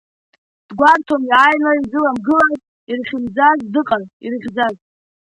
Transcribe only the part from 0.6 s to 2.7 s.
Дгәарҭон иааины изыламгылаз,